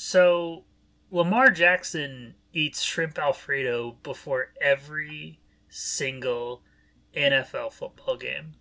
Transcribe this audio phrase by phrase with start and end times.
[0.00, 0.62] So
[1.10, 6.62] Lamar Jackson eats shrimp alfredo before every single
[7.16, 8.52] NFL football game.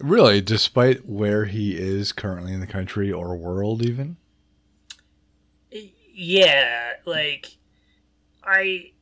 [0.00, 4.16] Really, despite where he is currently in the country or world, even.
[5.70, 7.58] Yeah, like
[8.42, 8.92] I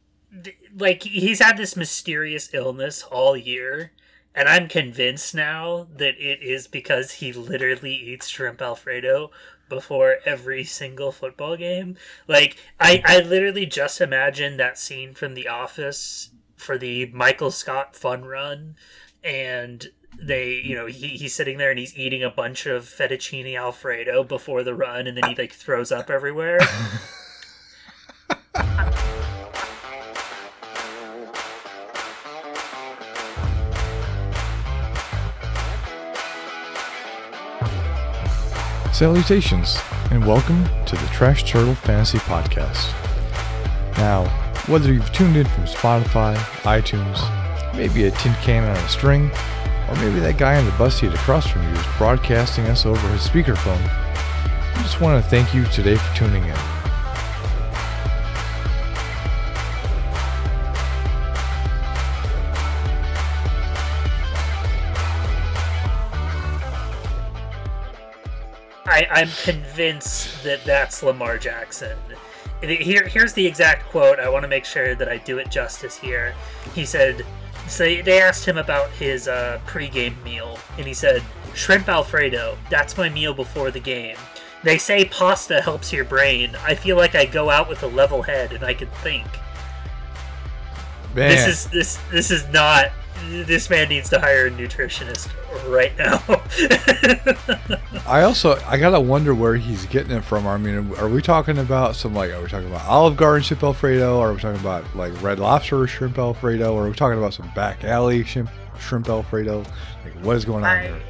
[0.77, 3.93] like he's had this mysterious illness all year
[4.35, 9.31] and I'm convinced now that it is because he literally eats shrimp alfredo
[9.71, 11.97] before every single football game.
[12.29, 17.97] Like I, I literally just imagine that scene from The Office for the Michael Scott
[17.97, 18.77] fun run,
[19.25, 19.89] and
[20.21, 24.23] they, you know, he, he's sitting there and he's eating a bunch of fettuccine alfredo
[24.25, 26.59] before the run, and then he like throws up everywhere.
[39.01, 39.79] Salutations,
[40.11, 42.93] and welcome to the Trash Turtle Fantasy Podcast.
[43.97, 44.27] Now,
[44.67, 47.19] whether you've tuned in from Spotify, iTunes,
[47.75, 49.31] maybe a tin can on a string,
[49.89, 53.09] or maybe that guy on the bus seat across from you is broadcasting us over
[53.09, 56.80] his speakerphone, I just want to thank you today for tuning in.
[69.01, 71.97] I, I'm convinced that that's Lamar Jackson.
[72.63, 74.19] Here, here's the exact quote.
[74.19, 76.35] I want to make sure that I do it justice here.
[76.75, 77.25] He said,
[77.67, 81.23] so they asked him about his uh, pregame meal, and he said,
[81.55, 84.17] Shrimp Alfredo, that's my meal before the game.
[84.63, 86.55] They say pasta helps your brain.
[86.63, 89.27] I feel like I go out with a level head and I can think.
[91.15, 91.31] Man.
[91.31, 92.93] This is this this is not
[93.29, 95.29] this man needs to hire a nutritionist
[95.69, 96.23] right now.
[98.07, 100.47] I also I gotta wonder where he's getting it from.
[100.47, 103.63] I mean, are we talking about some like are we talking about Olive Garden shrimp
[103.63, 107.19] alfredo, or are we talking about like Red Lobster shrimp alfredo, or are we talking
[107.19, 109.59] about some back alley shrimp shrimp alfredo?
[110.05, 111.03] Like what is going on I, there?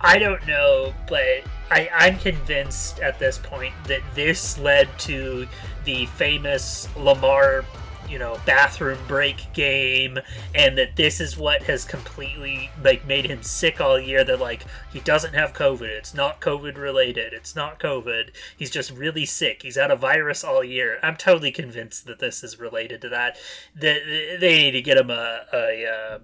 [0.00, 5.46] I don't know, but I, I'm convinced at this point that this led to
[5.84, 7.64] the famous Lamar
[8.10, 10.18] you know bathroom break game
[10.54, 14.64] and that this is what has completely like made him sick all year that like
[14.92, 15.82] he doesn't have covid.
[15.82, 17.32] It's not covid related.
[17.32, 18.30] It's not covid.
[18.56, 19.62] He's just really sick.
[19.62, 20.98] He's had a virus all year.
[21.02, 23.36] I'm totally convinced that this is related to that.
[23.74, 24.00] That
[24.40, 26.18] they need to get him a, a, uh,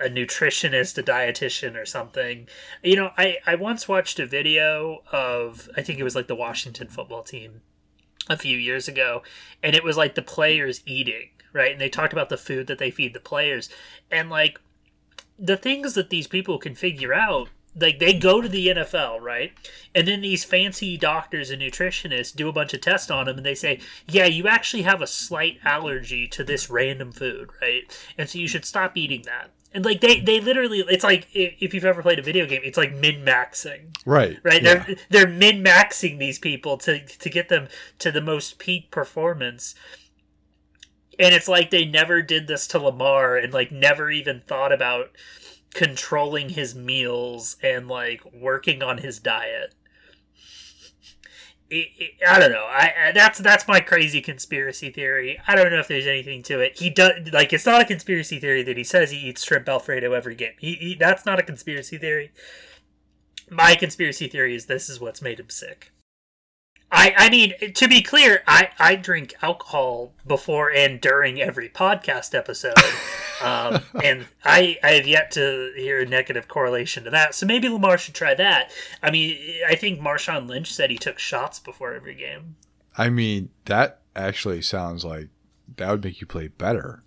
[0.00, 2.48] a nutritionist, a dietitian, or something.
[2.82, 6.34] You know, I, I once watched a video of, I think it was like the
[6.34, 7.62] Washington football team
[8.28, 9.22] a few years ago,
[9.62, 11.72] and it was like the players eating, right?
[11.72, 13.68] And they talked about the food that they feed the players,
[14.10, 14.58] and like
[15.38, 17.48] the things that these people can figure out.
[17.76, 19.52] Like they go to the NFL, right?
[19.96, 23.44] And then these fancy doctors and nutritionists do a bunch of tests on them and
[23.44, 27.82] they say, "Yeah, you actually have a slight allergy to this random food, right?
[28.16, 31.74] And so you should stop eating that." And like they they literally it's like if
[31.74, 34.38] you've ever played a video game it's like min maxing right.
[34.42, 34.62] Right?
[34.62, 34.84] Yeah.
[34.84, 37.68] they're they're min maxing these people to to get them
[37.98, 39.74] to the most peak performance.
[41.18, 45.10] And it's like they never did this to Lamar and like never even thought about
[45.72, 49.74] controlling his meals and like working on his diet
[51.70, 52.66] it, it, I don't know.
[52.66, 55.40] I, that's that's my crazy conspiracy theory.
[55.46, 56.78] I don't know if there's anything to it.
[56.78, 60.12] He does like it's not a conspiracy theory that he says he eats shrimp alfredo
[60.12, 60.52] every game.
[60.58, 62.32] He, he that's not a conspiracy theory.
[63.50, 65.92] My conspiracy theory is this is what's made him sick.
[66.96, 72.36] I, I mean, to be clear, I, I drink alcohol before and during every podcast
[72.36, 72.78] episode.
[73.42, 77.34] um, and I, I have yet to hear a negative correlation to that.
[77.34, 78.70] So maybe Lamar should try that.
[79.02, 82.54] I mean, I think Marshawn Lynch said he took shots before every game.
[82.96, 85.30] I mean, that actually sounds like
[85.76, 87.02] that would make you play better.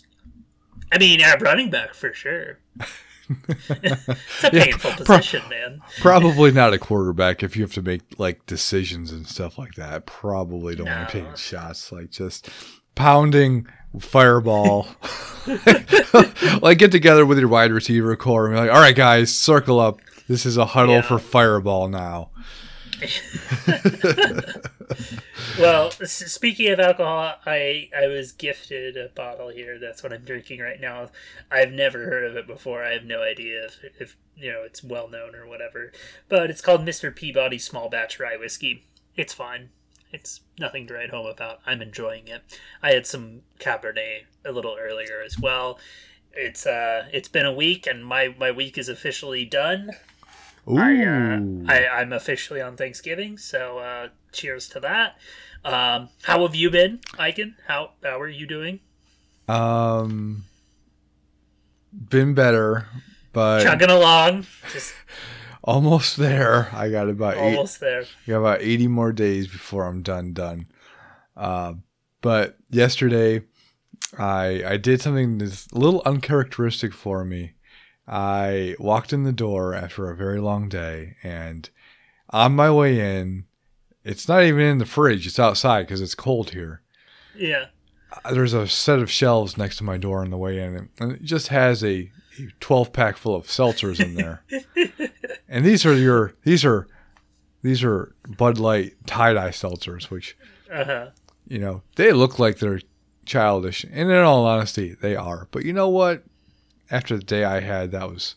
[0.91, 2.59] I mean, at running back for sure.
[3.29, 5.81] it's a painful yeah, position, pro- man.
[5.99, 10.05] probably not a quarterback if you have to make like decisions and stuff like that.
[10.05, 10.95] Probably don't no.
[10.95, 12.49] want to take shots like just
[12.96, 13.67] pounding
[13.99, 14.87] fireball.
[16.61, 19.79] like get together with your wide receiver corps and be like, all right, guys, circle
[19.79, 19.99] up.
[20.28, 21.02] This is a huddle yeah.
[21.02, 22.31] for fireball now.
[25.59, 29.78] well, speaking of alcohol, I I was gifted a bottle here.
[29.79, 31.09] That's what I'm drinking right now.
[31.52, 32.84] I've never heard of it before.
[32.84, 35.91] I have no idea if, if you know it's well known or whatever.
[36.29, 37.16] But it's called Mr.
[37.16, 38.85] Peabody Small Batch Rye Whiskey.
[39.16, 39.70] It's fine.
[40.11, 41.59] It's nothing to write home about.
[41.66, 42.59] I'm enjoying it.
[42.82, 45.79] I had some Cabernet a little earlier as well.
[46.34, 49.91] It's uh it's been a week and my my week is officially done
[50.69, 50.78] Ooh.
[50.78, 55.17] I, uh, I, I'm officially on Thanksgiving, so uh, cheers to that.
[55.64, 57.55] Um, how have you been, Aiken?
[57.67, 58.79] How how are you doing?
[59.47, 60.43] um,
[61.91, 62.87] been better,
[63.34, 64.93] but Chugging along, just
[65.64, 66.69] almost there.
[66.73, 68.03] I got about eight, almost there.
[68.03, 70.67] I got about 80 more days before I'm done done.
[71.35, 71.75] Uh,
[72.22, 73.43] but yesterday
[74.17, 77.53] I I did something that's a little uncharacteristic for me.
[78.07, 81.69] I walked in the door after a very long day and
[82.29, 83.45] on my way in
[84.03, 86.81] it's not even in the fridge, it's outside because it's cold here.
[87.35, 87.65] Yeah.
[88.23, 91.11] Uh, There's a set of shelves next to my door on the way in, and
[91.11, 92.09] it just has a
[92.61, 94.43] 12 pack full of seltzers in there.
[95.49, 96.87] and these are your these are
[97.63, 100.37] these are Bud Light tie dye seltzers, which
[100.71, 101.07] Uh huh.
[101.47, 102.79] you know they look like they're
[103.25, 105.49] childish, and in all honesty, they are.
[105.51, 106.23] But you know what?
[106.89, 108.35] After the day I had, that was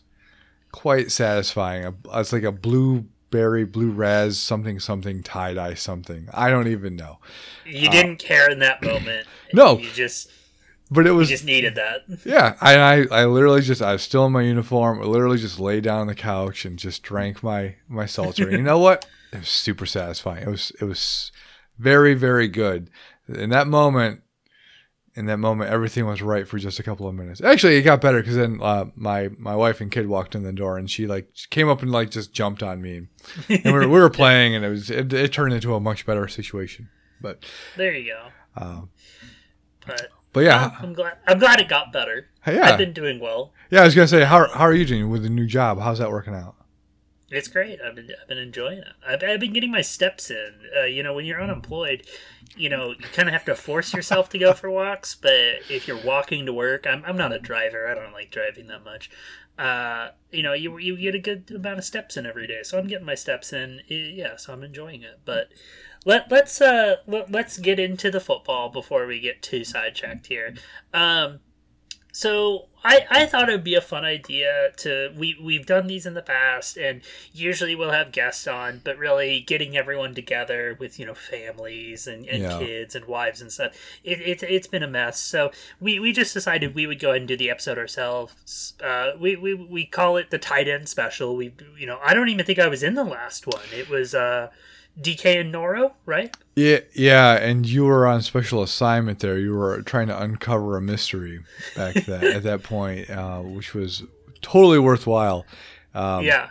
[0.71, 1.95] quite satisfying.
[2.13, 6.27] It's like a blueberry, blue raz, something, something, tie dye, something.
[6.33, 7.19] I don't even know.
[7.65, 9.27] You didn't care in that moment.
[9.27, 9.77] Uh, No.
[9.79, 10.29] You just
[10.89, 12.01] But it you was just needed that.
[12.25, 15.01] Yeah, I, I I literally just I was still in my uniform.
[15.01, 18.43] I literally just lay down on the couch and just drank my my seltzer.
[18.47, 19.05] and you know what?
[19.33, 20.43] It was super satisfying.
[20.43, 21.31] It was it was
[21.77, 22.89] very very good.
[23.27, 24.21] In that moment,
[25.15, 27.41] in that moment, everything was right for just a couple of minutes.
[27.41, 30.53] Actually, it got better because then uh, my my wife and kid walked in the
[30.53, 33.07] door and she like came up and like just jumped on me,
[33.49, 36.05] and we were, we were playing and it was it, it turned into a much
[36.05, 36.89] better situation.
[37.19, 37.43] But
[37.77, 38.27] There you go.
[38.61, 38.81] uh,
[39.85, 41.17] But but yeah, I'm glad.
[41.27, 42.27] I'm glad it got better.
[42.47, 43.51] yeah, I've been doing well.
[43.69, 43.81] yeah.
[43.81, 45.79] I was gonna say how how are you doing with the new job?
[45.79, 46.55] How's that working out?
[47.31, 47.79] It's great.
[47.81, 48.87] I've been I've been enjoying it.
[49.07, 50.53] I've, I've been getting my steps in.
[50.77, 52.05] Uh, you know, when you're unemployed,
[52.57, 55.15] you know, you kind of have to force yourself to go for walks.
[55.15, 57.87] But if you're walking to work, I'm I'm not a driver.
[57.87, 59.09] I don't like driving that much.
[59.57, 62.63] Uh, you know, you you get a good amount of steps in every day.
[62.63, 63.81] So I'm getting my steps in.
[63.87, 65.21] Yeah, so I'm enjoying it.
[65.23, 65.53] But
[66.05, 70.55] let let's uh let, let's get into the football before we get too sidetracked here.
[70.93, 71.39] Um,
[72.11, 76.05] so I, I thought it would be a fun idea to we we've done these
[76.05, 77.01] in the past and
[77.31, 82.25] usually we'll have guests on but really getting everyone together with you know families and,
[82.27, 82.57] and Yeah.
[82.59, 83.73] kids and wives and stuff
[84.03, 85.19] it, it, it's been a mess.
[85.19, 88.73] So we, we just decided we would go ahead and do the episode ourselves.
[88.83, 91.35] Uh, we, we, we call it the tight end special.
[91.35, 93.61] We you know I don't even think I was in the last one.
[93.73, 94.49] It was uh,
[94.99, 99.37] DK and Noro right Yeah, yeah, and you were on special assignment there.
[99.37, 101.39] You were trying to uncover a mystery
[101.75, 104.03] back then at that point, uh, which was
[104.41, 105.45] totally worthwhile.
[105.93, 106.49] Um, yeah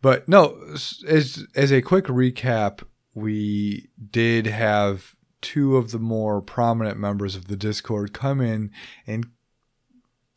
[0.00, 2.82] But no, as as a quick recap,
[3.14, 8.70] we did have two of the more prominent members of the Discord come in
[9.06, 9.26] and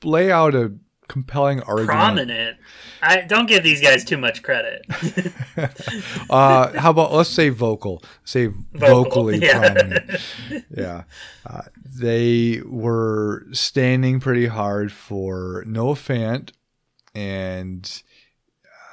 [0.03, 0.73] lay out a
[1.07, 1.89] compelling argument.
[1.89, 2.57] prominent
[3.01, 4.85] I don't give these guys too much credit
[6.29, 9.59] uh, how about let's say vocal, say Vocal, vocally yeah.
[9.59, 10.21] prominent.
[10.69, 11.03] Yeah,
[11.45, 16.51] uh, they were standing pretty hard for Noah Fant
[17.13, 18.01] and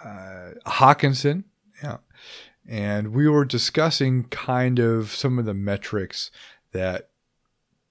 [0.04, 1.44] uh, Hockenson.
[1.82, 1.98] Yeah,
[2.68, 6.30] and we were discussing kind of some of the metrics
[6.72, 7.10] that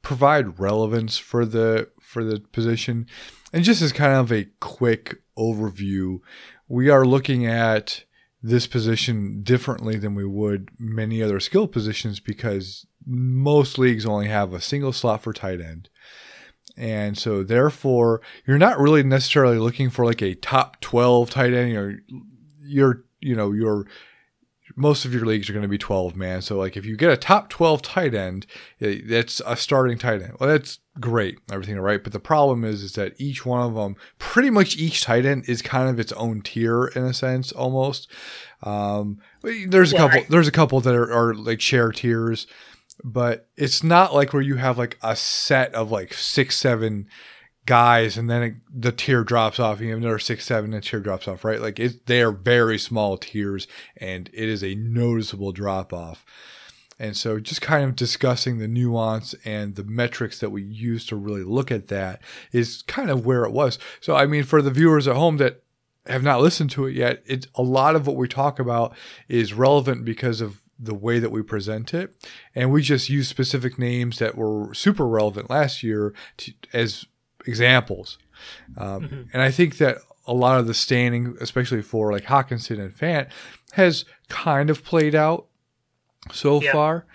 [0.02, 3.08] provide relevance for the for the position.
[3.53, 6.19] And just as kind of a quick overview,
[6.68, 8.03] we are looking at
[8.42, 14.53] this position differently than we would many other skill positions because most leagues only have
[14.53, 15.89] a single slot for tight end.
[16.77, 21.72] And so therefore, you're not really necessarily looking for like a top 12 tight end.
[21.72, 21.96] You're,
[22.62, 23.86] you're you know, you're
[24.75, 26.42] most of your leagues are going to be 12 man.
[26.42, 28.46] So like if you get a top 12 tight end,
[28.80, 30.34] that's a starting tight end.
[30.40, 32.04] Well, that's great, everything right.
[32.04, 35.46] But the problem is, is that each one of them, pretty much each tight end
[35.48, 38.10] is kind of its own tier in a sense, almost.
[38.63, 42.46] Um, there's a couple, I- there's a couple that are, are like share tiers,
[43.04, 47.08] but it's not like where you have like a set of like six, seven
[47.72, 50.86] guys and then it, the tier drops off you have another six seven and the
[50.86, 51.62] tier drops off right?
[51.62, 56.25] Like it, they are very small tiers, and it is a noticeable drop off.
[57.00, 61.16] And so just kind of discussing the nuance and the metrics that we use to
[61.16, 62.20] really look at that
[62.51, 63.80] is kind of where it was.
[64.01, 65.63] So i mean for the viewers at home that
[66.08, 68.94] have not listened to it yet it's a lot of what we talk about
[69.30, 72.13] is relevant because of the way that we present it.
[72.54, 77.06] And we just use specific names that were super relevant last year to, as
[77.48, 78.17] examples.
[78.77, 82.91] Um, And I think that a lot of the standing, especially for like Hockenson and
[82.95, 83.27] Fant,
[83.74, 85.48] has kind of played out
[86.31, 86.71] so Yeah.
[86.71, 87.05] far.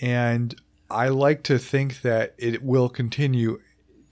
[0.00, 0.54] And
[0.90, 3.60] I like to think that it will continue.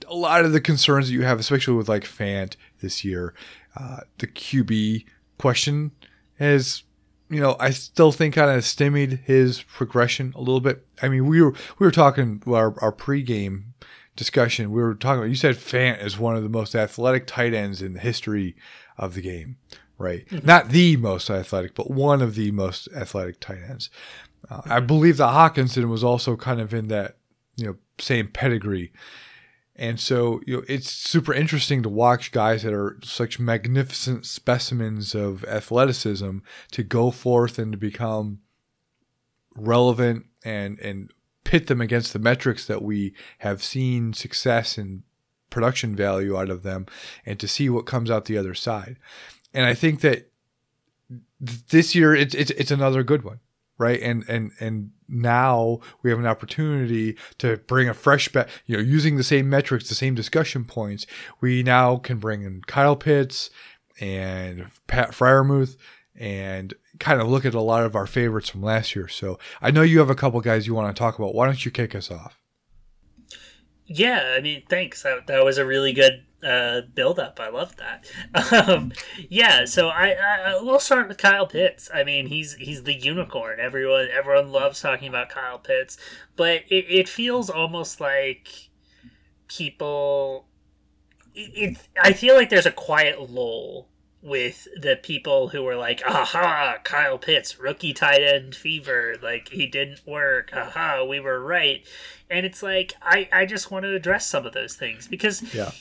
[0.07, 3.33] A lot of the concerns that you have, especially with like Fant this year,
[3.77, 5.05] uh, the QB
[5.37, 5.91] question
[6.39, 6.83] has,
[7.29, 10.85] you know, I still think kind of stymied his progression a little bit.
[11.01, 13.63] I mean, we were we were talking our our pregame
[14.15, 14.71] discussion.
[14.71, 17.81] We were talking about you said Fant is one of the most athletic tight ends
[17.81, 18.55] in the history
[18.97, 19.57] of the game,
[19.97, 20.27] right?
[20.27, 20.45] Mm-hmm.
[20.45, 23.89] Not the most athletic, but one of the most athletic tight ends.
[24.49, 27.17] Uh, I believe that Hockenson was also kind of in that
[27.55, 28.91] you know same pedigree.
[29.75, 35.15] And so, you know, it's super interesting to watch guys that are such magnificent specimens
[35.15, 36.39] of athleticism
[36.71, 38.41] to go forth and to become
[39.55, 41.11] relevant and and
[41.51, 45.03] pit them against the metrics that we have seen success and
[45.49, 46.85] production value out of them
[47.25, 48.95] and to see what comes out the other side.
[49.53, 50.31] And I think that
[51.41, 53.41] this year it's it's it's another good one
[53.77, 54.01] right?
[54.01, 58.47] And and and now we have an opportunity to bring a fresh bet.
[58.65, 61.05] You know, using the same metrics, the same discussion points,
[61.41, 63.49] we now can bring in Kyle Pitts
[63.99, 65.75] and Pat Freiermuth
[66.15, 69.07] and kind of look at a lot of our favorites from last year.
[69.07, 71.35] So I know you have a couple guys you want to talk about.
[71.35, 72.39] Why don't you kick us off?
[73.85, 75.03] Yeah, I mean, thanks.
[75.03, 77.39] That, that was a really good uh, build up.
[77.39, 78.05] I love that.
[78.51, 78.91] Um,
[79.29, 81.89] yeah, so I, I we'll start with Kyle Pitts.
[81.93, 83.59] I mean, he's he's the unicorn.
[83.59, 85.97] Everyone everyone loves talking about Kyle Pitts,
[86.35, 88.69] but it, it feels almost like
[89.47, 90.47] people.
[91.33, 93.87] It, it I feel like there's a quiet lull
[94.21, 99.15] with the people who were like, aha, Kyle Pitts, rookie tight end fever.
[99.21, 100.51] Like, he didn't work.
[100.53, 101.85] Aha, we were right.
[102.29, 105.71] And it's like, I, I just want to address some of those things because yeah.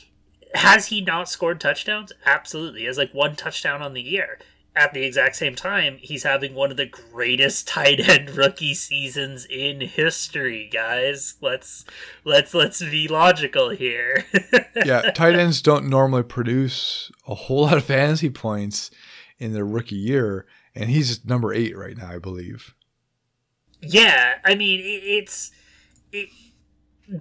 [0.54, 2.12] has he not scored touchdowns?
[2.24, 2.80] Absolutely.
[2.80, 4.38] He has like one touchdown on the year
[4.76, 9.46] at the exact same time, he's having one of the greatest tight end rookie seasons
[9.46, 11.34] in history, guys.
[11.40, 11.84] Let's
[12.24, 14.24] let's let's be logical here.
[14.84, 18.90] yeah, tight ends don't normally produce a whole lot of fantasy points
[19.38, 22.74] in their rookie year, and he's number eight right now, I believe.
[23.80, 25.50] Yeah, I mean it's
[26.12, 26.28] it,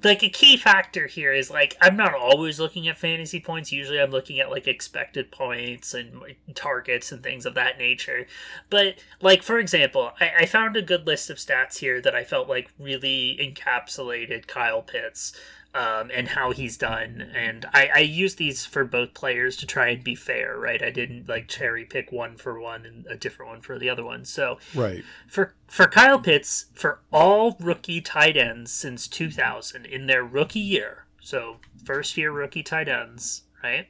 [0.04, 3.72] like a key factor here is like I'm not always looking at fantasy points.
[3.72, 6.22] Usually I'm looking at like expected points and
[6.54, 8.28] targets and things of that nature.
[8.70, 12.24] But like for example, I, I found a good list of stats here that I
[12.24, 15.34] felt like really encapsulated Kyle Pitts
[15.76, 17.30] um, and how he's done.
[17.36, 20.82] And I, I use these for both players to try and be fair, right?
[20.82, 24.04] I didn't like cherry pick one for one and a different one for the other
[24.04, 24.26] one.
[24.26, 30.24] So right for for Kyle Pitts, for all rookie tight ends since 2000 in their
[30.24, 33.88] rookie year, so first year rookie tight ends, right?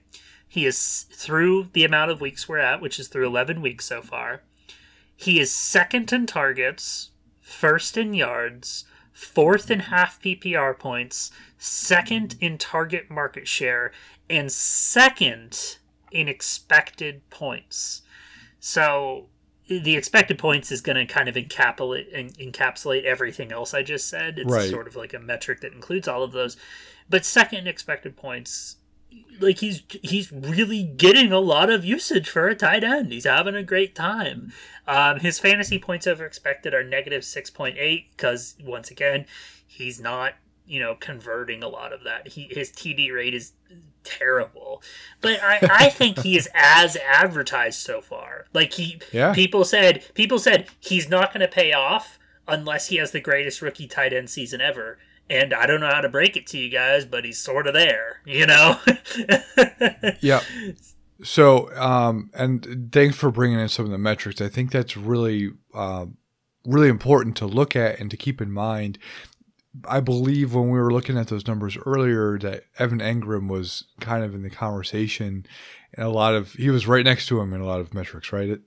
[0.48, 4.02] He is through the amount of weeks we're at, which is through 11 weeks so
[4.02, 4.42] far.
[5.16, 8.86] He is second in targets, first in yards,
[9.20, 13.92] fourth in half PPR points, second in target market share,
[14.30, 15.78] and second
[16.12, 18.02] in expected points.
[18.62, 19.28] So
[19.68, 24.40] the expected points is going to kind of encapsulate encapsulate everything else I just said.
[24.40, 24.70] It's right.
[24.70, 26.56] sort of like a metric that includes all of those.
[27.10, 28.78] But second expected points
[29.40, 33.12] like he's he's really getting a lot of usage for a tight end.
[33.12, 34.52] He's having a great time.
[34.88, 39.26] Um, his fantasy points over expected are negative six point eight because once again,
[39.66, 40.34] he's not
[40.66, 42.30] you know converting a lot of that.
[42.30, 43.54] He his TD rate is
[44.04, 44.82] terrible,
[45.22, 48.46] but I I think he is as advertised so far.
[48.54, 49.34] Like he yeah.
[49.34, 53.62] people said people said he's not going to pay off unless he has the greatest
[53.62, 54.98] rookie tight end season ever
[55.30, 57.74] and I don't know how to break it to you guys, but he's sort of
[57.74, 58.80] there, you know.
[60.22, 60.42] yeah.
[61.24, 64.42] So, um, and thanks for bringing in some of the metrics.
[64.42, 66.06] I think that's really, uh,
[66.66, 68.98] really important to look at and to keep in mind.
[69.88, 74.24] I believe when we were looking at those numbers earlier that Evan Engram was kind
[74.24, 75.46] of in the conversation
[75.94, 78.32] and a lot of he was right next to him in a lot of metrics,
[78.32, 78.60] right?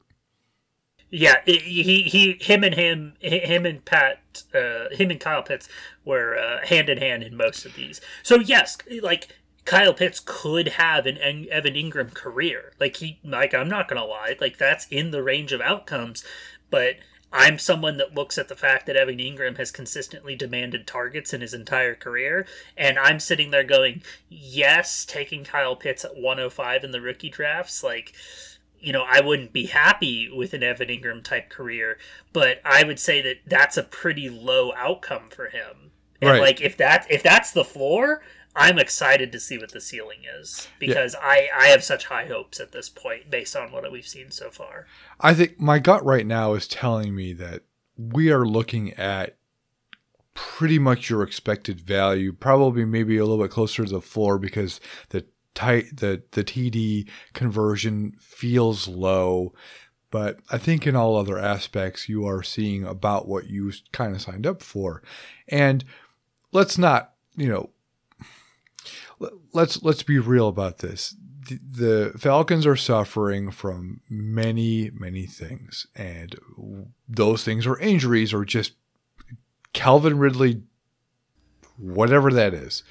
[1.14, 5.68] Yeah, he he him and him him and Pat uh, him and Kyle Pitts
[6.06, 8.00] were uh, hand in hand in most of these.
[8.22, 9.28] So yes, like
[9.66, 11.18] Kyle Pitts could have an
[11.50, 12.72] Evan Engram career.
[12.80, 16.24] Like he like I'm not gonna lie, like that's in the range of outcomes.
[16.70, 16.94] But
[17.30, 21.42] I'm someone that looks at the fact that Evan Engram has consistently demanded targets in
[21.42, 26.90] his entire career, and I'm sitting there going, yes, taking Kyle Pitts at 105 in
[26.90, 28.14] the rookie drafts, like
[28.82, 31.98] you know, I wouldn't be happy with an Evan Engram type career,
[32.32, 35.92] but I would say that that's a pretty low outcome for him.
[36.20, 36.40] And right.
[36.40, 38.22] like if that if that's the floor,
[38.54, 41.26] I'm excited to see what the ceiling is because yeah.
[41.26, 44.50] I I have such high hopes at this point based on what we've seen so
[44.50, 44.86] far.
[45.20, 47.62] I think my gut right now is telling me that
[47.96, 49.36] we are looking at
[50.34, 54.80] pretty much your expected value, probably maybe a little bit closer to the floor because
[55.10, 59.54] the tight the the TD conversion feels low.
[60.10, 64.20] But I think in all other aspects, you are seeing about what you kind of
[64.20, 65.02] signed up for.
[65.48, 65.84] And
[66.52, 67.70] let's not, you know,
[69.52, 71.16] let's let's be real about this.
[71.48, 71.58] The,
[72.12, 76.36] the Falcons are suffering from many many things, and
[77.08, 78.74] those things are injuries or just
[79.72, 80.62] Calvin Ridley,
[81.78, 82.82] whatever that is.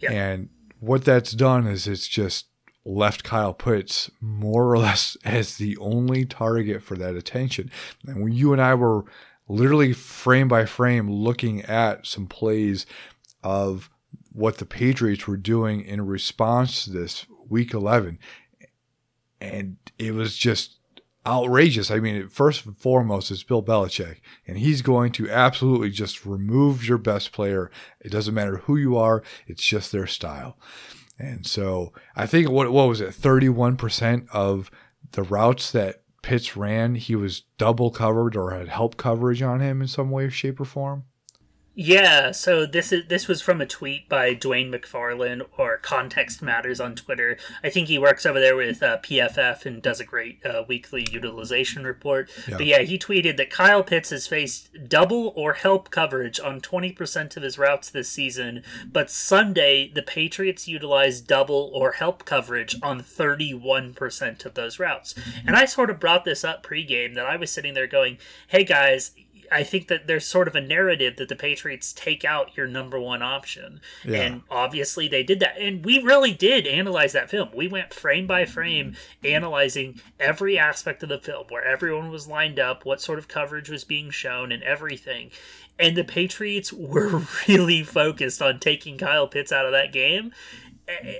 [0.00, 0.12] Yep.
[0.12, 0.48] And
[0.80, 2.46] what that's done is it's just
[2.84, 7.70] left Kyle Pitts more or less as the only target for that attention.
[8.06, 9.04] And when you and I were
[9.48, 12.86] literally frame by frame looking at some plays
[13.42, 13.90] of
[14.32, 18.18] what the Patriots were doing in response to this week 11,
[19.40, 20.77] and it was just
[21.28, 21.90] outrageous.
[21.90, 24.16] I mean, first and foremost, it's Bill Belichick,
[24.46, 27.70] and he's going to absolutely just remove your best player.
[28.00, 30.58] It doesn't matter who you are, it's just their style.
[31.18, 34.70] And so I think what what was it, thirty one percent of
[35.12, 39.80] the routes that Pitts ran, he was double covered or had help coverage on him
[39.80, 41.04] in some way, shape, or form.
[41.80, 46.80] Yeah, so this is this was from a tweet by Dwain McFarland or Context Matters
[46.80, 47.38] on Twitter.
[47.62, 51.06] I think he works over there with uh, PFF and does a great uh, weekly
[51.12, 52.30] utilization report.
[52.48, 52.56] Yeah.
[52.56, 57.36] But yeah, he tweeted that Kyle Pitts has faced double or help coverage on 20%
[57.36, 63.00] of his routes this season, but Sunday the Patriots utilized double or help coverage on
[63.00, 65.14] 31% of those routes.
[65.46, 68.18] And I sort of brought this up pregame that I was sitting there going,
[68.48, 69.12] "Hey guys,
[69.50, 72.98] I think that there's sort of a narrative that the Patriots take out your number
[73.00, 73.80] one option.
[74.04, 74.22] Yeah.
[74.22, 75.58] And obviously they did that.
[75.58, 77.50] And we really did analyze that film.
[77.54, 79.26] We went frame by frame mm-hmm.
[79.26, 83.68] analyzing every aspect of the film, where everyone was lined up, what sort of coverage
[83.68, 85.30] was being shown, and everything.
[85.78, 90.32] And the Patriots were really focused on taking Kyle Pitts out of that game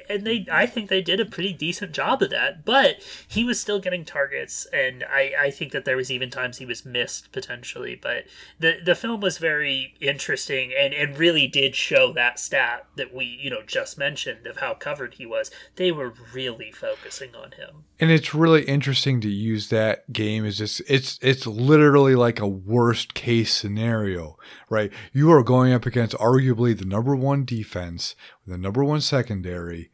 [0.09, 2.65] and they I think they did a pretty decent job of that.
[2.65, 2.97] But
[3.27, 6.67] he was still getting targets, and I, I think that there was even times he
[6.67, 7.99] was missed potentially.
[8.01, 8.25] But
[8.59, 13.25] the the film was very interesting and, and really did show that stat that we
[13.25, 15.51] you know just mentioned of how covered he was.
[15.77, 17.85] They were really focusing on him.
[18.01, 22.47] And it's really interesting to use that game as just it's it's literally like a
[22.47, 24.39] worst case scenario,
[24.71, 24.93] right?
[25.13, 28.15] You are going up against arguably the number one defense,
[28.49, 29.91] the number one secondary,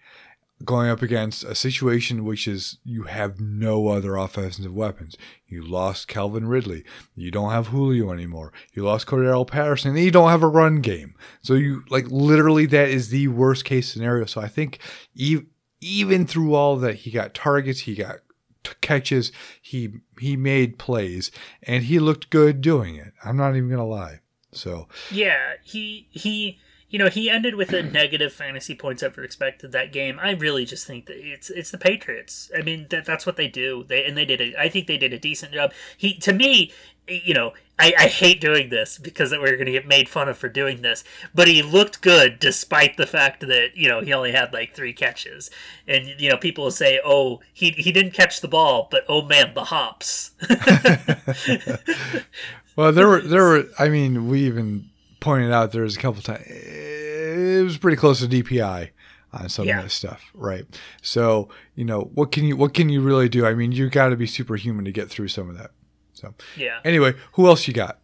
[0.65, 5.17] going up against a situation which is you have no other offensive weapons.
[5.47, 6.85] You lost Calvin Ridley.
[7.15, 8.53] You don't have Julio anymore.
[8.73, 9.91] You lost Cordarrelle Patterson.
[9.91, 11.15] And you don't have a run game.
[11.43, 14.27] So you like literally that is the worst case scenario.
[14.27, 14.79] So I think
[15.15, 15.49] even
[15.81, 18.21] even through all that, he got targets, he got
[18.63, 21.31] t- catches, he he made plays,
[21.63, 23.13] and he looked good doing it.
[23.25, 24.21] I'm not even gonna lie.
[24.53, 26.59] So yeah, he he
[26.95, 30.17] you know he ended with a negative fantasy points ever expected that game.
[30.23, 32.53] I really just think that it's it's the Patriots.
[32.57, 33.83] I mean that that's what they do.
[33.83, 35.73] They and they did a, I think they did a decent job.
[35.97, 36.71] He to me
[37.09, 40.39] you know, I, I hate doing this because we're going to get made fun of
[40.39, 41.03] for doing this,
[41.35, 44.93] but he looked good despite the fact that, you know, he only had like three
[44.93, 45.51] catches.
[45.87, 49.53] And, you know, people say, oh, he, he didn't catch the ball, but oh man,
[49.53, 50.31] the hops.
[52.77, 54.89] well, there were, there were, I mean, we even
[55.25, 58.91] pointed out there was a couple times, it was pretty close to DPI
[59.33, 59.79] on some yeah.
[59.79, 60.65] of this stuff, right?
[61.03, 63.47] So, you know, what can you, what can you really do?
[63.47, 65.71] I mean, you got to be superhuman to get through some of that.
[66.13, 66.81] So yeah.
[66.85, 67.99] Anyway, who else you got?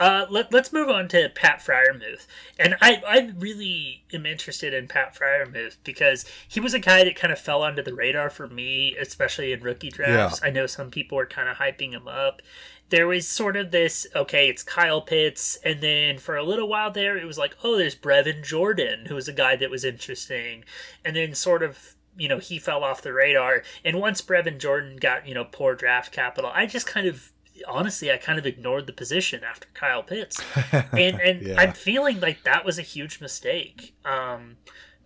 [0.00, 2.26] Uh, let, us move on to Pat Freiermuth.
[2.58, 7.14] And I, I really am interested in Pat Freiermuth because he was a guy that
[7.14, 10.40] kind of fell under the radar for me, especially in rookie drafts.
[10.42, 10.48] Yeah.
[10.48, 12.42] I know some people were kind of hyping him up.
[12.90, 15.56] There was sort of this, okay, it's Kyle Pitts.
[15.64, 19.14] And then for a little while there, it was like, oh, there's Brevin Jordan, who
[19.14, 20.64] was a guy that was interesting.
[21.04, 23.62] And then sort of you know he fell off the radar.
[23.84, 27.32] And once Brevin Jordan got you know poor draft capital, I just kind of
[27.66, 30.42] honestly I kind of ignored the position after Kyle Pitts,
[30.92, 31.60] and and yeah.
[31.60, 33.94] I'm feeling like that was a huge mistake.
[34.04, 34.56] Um,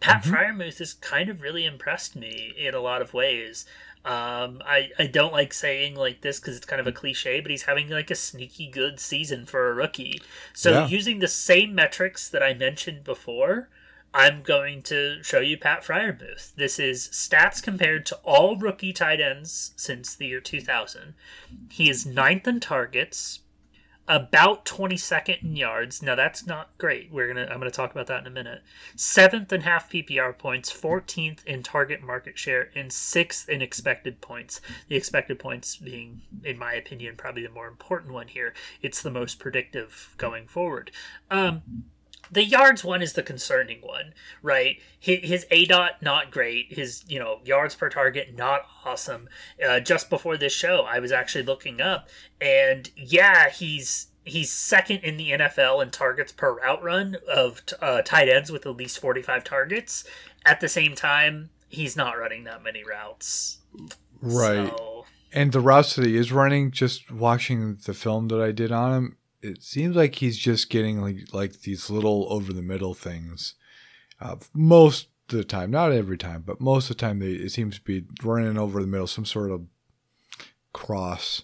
[0.00, 0.34] Pat mm-hmm.
[0.34, 3.64] Freiermuth has kind of really impressed me in a lot of ways.
[4.06, 7.50] Um, I, I don't like saying like this because it's kind of a cliche, but
[7.50, 10.22] he's having like a sneaky good season for a rookie.
[10.52, 10.86] So yeah.
[10.86, 13.68] using the same metrics that I mentioned before,
[14.14, 16.54] I'm going to show you Pat Freiermuth.
[16.54, 21.14] This is stats compared to all rookie tight ends since the year 2000.
[21.68, 23.40] He is ninth in targets,
[24.08, 26.02] about 22nd in yards.
[26.02, 27.10] Now that's not great.
[27.10, 28.62] We're gonna I'm gonna talk about that in a minute.
[28.94, 34.60] Seventh in half PPR points, 14th in target market share, and sixth in expected points.
[34.88, 38.54] The expected points being, in my opinion, probably the more important one here.
[38.82, 40.90] It's the most predictive going forward.
[41.30, 41.62] Um,
[42.30, 44.80] the yards one is the concerning one, right?
[44.98, 46.72] His, his aDOT not great.
[46.72, 49.28] His you know yards per target not awesome.
[49.64, 52.08] Uh, just before this show, I was actually looking up,
[52.40, 58.02] and yeah, he's he's second in the NFL in targets per route run of uh,
[58.02, 60.04] tight ends with at least forty five targets.
[60.44, 63.58] At the same time, he's not running that many routes.
[64.20, 64.68] Right.
[64.68, 65.04] So.
[65.32, 68.94] And the routes that he is running, just watching the film that I did on
[68.94, 73.54] him, it seems like he's just getting like like these little over the middle things.
[74.20, 77.52] Uh, most of the time, not every time, but most of the time, they, it
[77.52, 79.62] seems to be running over the middle, some sort of
[80.72, 81.42] cross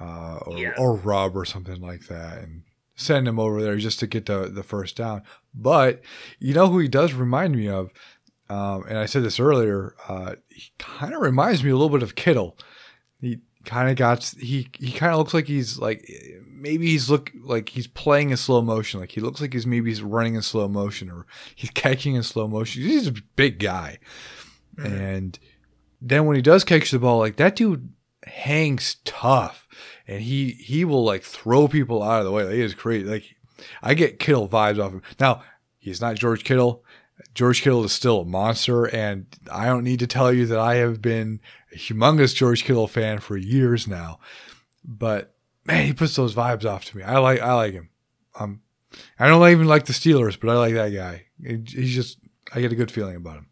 [0.00, 0.74] uh, or, yeah.
[0.78, 2.62] or rub or something like that, and
[2.96, 5.22] send him over there just to get the, the first down.
[5.54, 6.02] But
[6.38, 7.90] you know who he does remind me of,
[8.48, 9.94] um, and I said this earlier.
[10.08, 12.58] Uh, he kind of reminds me a little bit of Kittle.
[13.20, 16.08] He kind of got he he kind of looks like he's like
[16.64, 18.98] maybe he's look like he's playing in slow motion.
[18.98, 22.22] Like he looks like he's maybe he's running in slow motion or he's catching in
[22.22, 22.82] slow motion.
[22.82, 23.98] He's a big guy,
[24.74, 24.92] mm-hmm.
[24.92, 25.38] and
[26.00, 27.92] then when he does catch the ball, like that dude
[28.24, 29.68] hangs tough,
[30.08, 32.44] and he he will like throw people out of the way.
[32.44, 33.04] Like, he is crazy.
[33.04, 33.24] Like
[33.82, 35.02] I get Kittle vibes off him.
[35.20, 35.42] Now
[35.78, 36.82] he's not George Kittle.
[37.34, 40.76] George Kittle is still a monster, and I don't need to tell you that I
[40.76, 41.40] have been
[41.72, 44.18] a humongous George Kittle fan for years now.
[44.84, 45.33] But
[45.64, 47.02] man, he puts those vibes off to me.
[47.02, 47.90] I like I like him.
[48.38, 48.60] Um,
[49.18, 51.26] I don't even like the Steelers, but I like that guy.
[51.42, 52.18] He's just
[52.52, 53.46] I get a good feeling about him.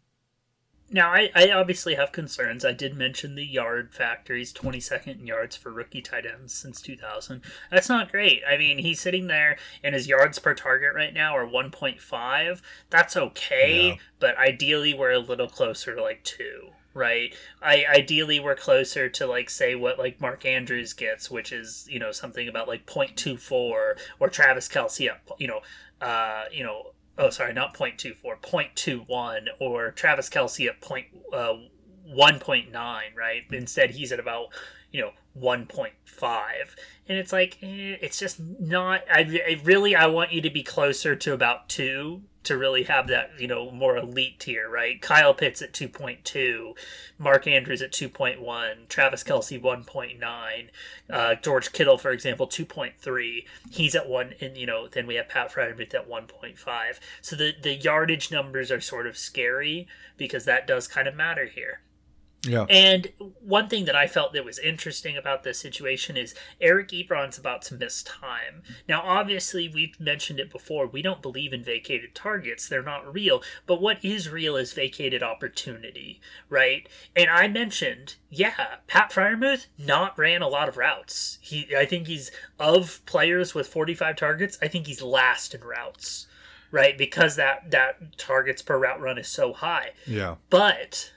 [0.93, 2.63] Now, I, I obviously have concerns.
[2.63, 4.35] I did mention the yard factor.
[4.35, 7.41] He's 22nd in yards for rookie tight ends since 2000.
[7.71, 8.43] That's not great.
[8.47, 12.61] I mean, he's sitting there, and his yards per target right now are 1.5.
[12.91, 13.95] That's okay, yeah.
[14.19, 17.33] but ideally, we're a little closer to like 2 right?
[17.61, 21.99] I ideally we're closer to like say what like Mark Andrews gets, which is you
[21.99, 25.61] know something about like 0.24 or Travis Kelce at you know
[26.01, 31.53] uh you know oh sorry not 0.24 0.21 or Travis Kelce at point uh
[32.09, 34.47] 1.9 right instead he's at about
[34.91, 35.91] you know 1.5
[37.07, 40.63] and it's like eh, it's just not I, I really I want you to be
[40.63, 45.01] closer to about 2 to really have that you know more elite tier, right?
[45.01, 46.75] Kyle Pitts at two point two,
[47.17, 50.69] Mark Andrews at two point one, Travis Kelce one point nine,
[51.09, 53.45] uh, George Kittle for example two point three.
[53.69, 56.99] He's at one, and you know then we have Pat Freiermuth at one point five.
[57.21, 61.45] So the the yardage numbers are sort of scary because that does kind of matter
[61.45, 61.81] here.
[62.45, 62.65] Yeah.
[62.69, 67.37] And one thing that I felt that was interesting about this situation is Eric Ebron's
[67.37, 68.63] about to miss time.
[68.87, 70.85] Now, obviously, we've mentioned it before.
[70.85, 73.41] We don't believe in vacated targets, they're not real.
[73.65, 76.87] But what is real is vacated opportunity, right?
[77.15, 81.37] And I mentioned, yeah, Pat Freiermuth not ran a lot of routes.
[81.41, 86.27] He, I think he's, of players with 45 targets, I think he's last in routes,
[86.71, 86.97] right?
[86.97, 89.91] Because that, that targets per route run is so high.
[90.05, 90.35] Yeah.
[90.49, 91.13] But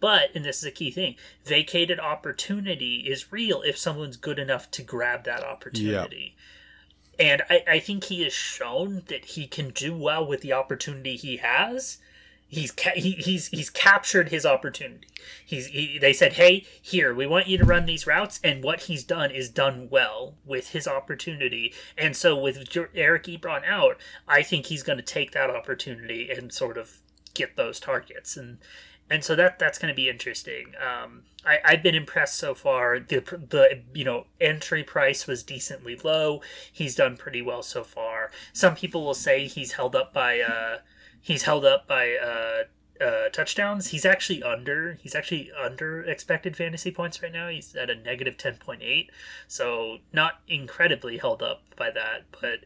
[0.00, 4.70] but, and this is a key thing, vacated opportunity is real if someone's good enough
[4.72, 6.34] to grab that opportunity.
[7.18, 7.20] Yep.
[7.20, 11.16] And I, I think he has shown that he can do well with the opportunity
[11.16, 11.98] he has.
[12.48, 15.06] He's ca- he, he's he's captured his opportunity.
[15.44, 18.84] He's he, they said, "Hey, here, we want you to run these routes," and what
[18.84, 21.72] he's done is done well with his opportunity.
[21.96, 26.52] And so, with Eric Ebron out, I think he's going to take that opportunity and
[26.52, 26.98] sort of
[27.34, 28.36] get those targets.
[28.36, 28.58] And
[29.10, 30.72] and so that that's going to be interesting.
[30.80, 33.00] Um, I, I've been impressed so far.
[33.00, 36.42] The the you know entry price was decently low.
[36.72, 38.30] He's done pretty well so far.
[38.52, 40.78] Some people will say he's held up by uh,
[41.20, 43.88] he's held up by uh, uh, touchdowns.
[43.88, 44.98] He's actually under.
[45.02, 47.48] He's actually under expected fantasy points right now.
[47.48, 49.10] He's at a negative ten point eight,
[49.48, 52.26] so not incredibly held up by that.
[52.40, 52.60] But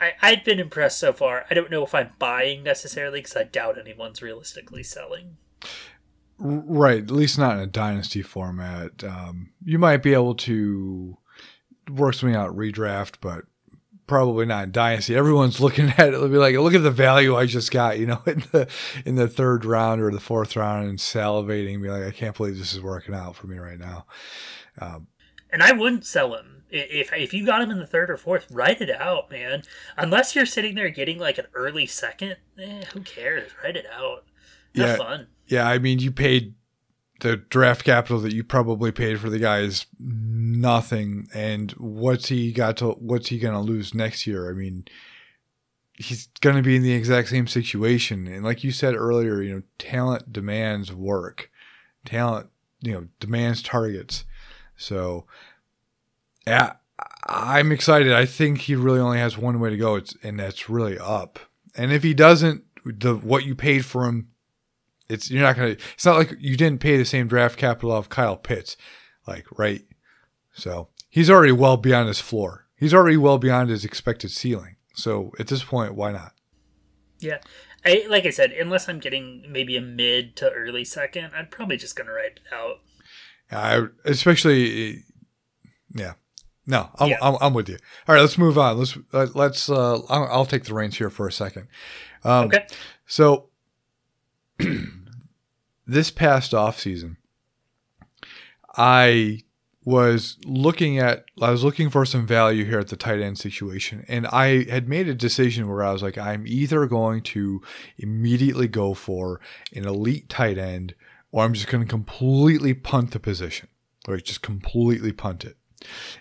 [0.00, 1.44] I, I've been impressed so far.
[1.50, 5.36] I don't know if I'm buying necessarily because I doubt anyone's realistically selling.
[6.38, 9.04] Right, at least not in a dynasty format.
[9.04, 11.18] Um, you might be able to
[11.90, 13.44] work something out redraft, but
[14.06, 15.14] probably not in dynasty.
[15.14, 18.06] Everyone's looking at it, they'll be like, "Look at the value I just got," you
[18.06, 18.68] know, in the
[19.04, 22.58] in the third round or the fourth round, and salivating, be like, "I can't believe
[22.58, 24.06] this is working out for me right now."
[24.80, 25.06] Um,
[25.52, 28.46] and I wouldn't sell him if if you got him in the third or fourth.
[28.50, 29.62] Write it out, man.
[29.96, 33.50] Unless you're sitting there getting like an early second, eh, who cares?
[33.62, 34.24] Write it out.
[34.76, 34.96] Have yeah.
[34.96, 35.26] fun.
[35.50, 36.54] Yeah, I mean, you paid
[37.20, 41.28] the draft capital that you probably paid for the guy is nothing.
[41.34, 42.92] And what's he got to?
[42.92, 44.48] What's he going to lose next year?
[44.48, 44.86] I mean,
[45.94, 48.26] he's going to be in the exact same situation.
[48.28, 51.50] And like you said earlier, you know, talent demands work.
[52.04, 52.48] Talent,
[52.80, 54.24] you know, demands targets.
[54.76, 55.26] So,
[56.46, 56.74] yeah,
[57.26, 58.12] I'm excited.
[58.12, 59.96] I think he really only has one way to go.
[59.96, 61.40] It's and that's really up.
[61.76, 64.29] And if he doesn't, the what you paid for him,
[65.10, 65.76] it's you're not gonna.
[65.94, 68.76] It's not like you didn't pay the same draft capital of Kyle Pitts,
[69.26, 69.82] like right.
[70.52, 72.66] So he's already well beyond his floor.
[72.76, 74.76] He's already well beyond his expected ceiling.
[74.94, 76.32] So at this point, why not?
[77.18, 77.38] Yeah.
[77.84, 81.78] I, like I said, unless I'm getting maybe a mid to early second, I'm probably
[81.78, 82.76] just going to write it out.
[83.50, 85.04] I especially,
[85.94, 86.12] yeah,
[86.66, 87.18] no, I'm, Yeah.
[87.22, 87.78] I'm, I'm with you.
[88.06, 88.78] All right, let's move on.
[88.78, 89.68] Let's uh, let's.
[89.70, 91.68] Uh, I'll, I'll take the reins here for a second.
[92.22, 92.66] Um, Okay.
[93.06, 93.48] So
[95.90, 97.16] this past off season,
[98.76, 99.42] I
[99.84, 104.04] was looking at I was looking for some value here at the tight end situation,
[104.08, 107.62] and I had made a decision where I was like, I'm either going to
[107.98, 109.40] immediately go for
[109.74, 110.94] an elite tight end,
[111.32, 113.68] or I'm just going to completely punt the position,
[114.06, 115.56] or just completely punt it.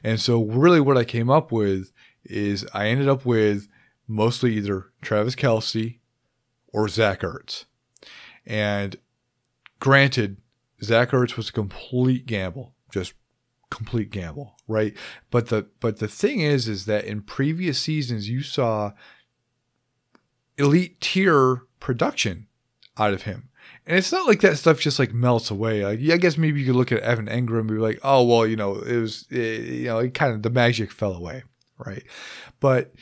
[0.04, 1.92] And so, really, what I came up with
[2.24, 3.68] is I ended up with
[4.08, 6.00] mostly either Travis Kelce
[6.70, 7.66] or Zach Ertz.
[8.46, 8.98] And
[9.80, 10.38] granted,
[10.84, 13.14] Zach Ertz was a complete gamble, just
[13.70, 14.94] complete gamble, right?
[15.32, 18.92] But the but the thing is, is that in previous seasons you saw
[20.58, 22.48] elite tier production
[22.98, 23.50] out of him.
[23.86, 25.84] And it's not like that stuff just like melts away.
[25.86, 28.24] Like, yeah, I guess maybe you could look at Evan Engram and be like, oh
[28.24, 31.44] well, you know, it was, eh, you know, it kind of the magic fell away,
[31.78, 32.04] right?
[32.60, 32.94] But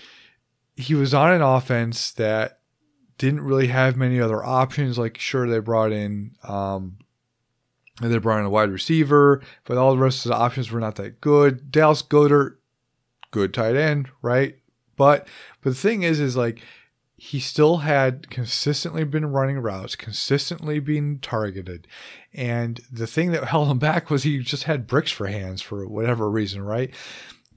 [0.76, 2.57] he was on an offense that
[3.18, 4.98] didn't really have many other options.
[4.98, 6.98] Like, sure, they brought in, um,
[8.02, 10.96] they brought in a wide receiver, but all the rest of the options were not
[10.96, 11.72] that good.
[11.72, 12.58] Dallas Goedert,
[13.32, 14.58] good tight end, right?
[14.96, 15.28] But
[15.62, 16.62] but the thing is, is like
[17.16, 21.88] he still had consistently been running routes, consistently being targeted.
[22.34, 25.88] And the thing that held him back was he just had bricks for hands for
[25.88, 26.94] whatever reason, right?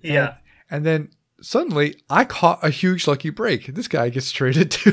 [0.01, 0.37] Yeah.
[0.71, 1.11] And then
[1.43, 3.67] suddenly I caught a huge lucky break.
[3.67, 4.93] This guy gets traded to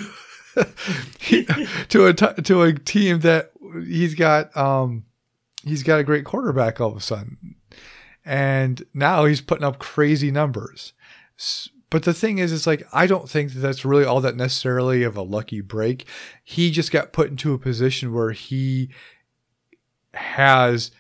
[1.89, 3.51] to a t- to a team that
[3.85, 5.05] he's got um
[5.63, 7.55] he's got a great quarterback all of a sudden.
[8.25, 10.93] And now he's putting up crazy numbers.
[11.89, 15.03] But the thing is, it's like, I don't think that that's really all that necessarily
[15.03, 16.05] of a lucky break.
[16.43, 18.89] He just got put into a position where he
[20.13, 20.91] has,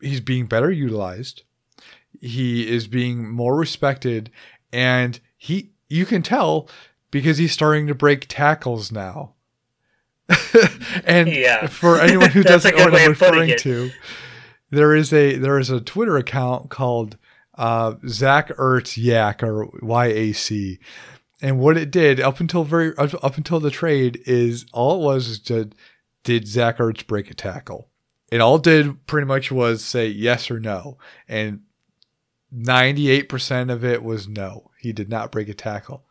[0.00, 1.42] he's being better utilized.
[2.20, 4.30] He is being more respected.
[4.72, 6.68] And he, you can tell
[7.12, 9.34] because he's starting to break tackles now.
[11.04, 11.66] and Yeah.
[11.68, 13.58] for anyone who doesn't know what I'm referring it.
[13.60, 13.90] to,
[14.70, 17.16] there is a there is a Twitter account called
[17.56, 20.78] uh, Zach Ertz Yak or YAC,
[21.42, 25.04] and what it did up until very up up until the trade is all it
[25.04, 25.74] was is did
[26.24, 27.88] did Zach Ertz break a tackle?
[28.30, 30.96] It all did pretty much was say yes or no,
[31.28, 31.60] and
[32.50, 34.70] ninety eight percent of it was no.
[34.78, 36.06] He did not break a tackle.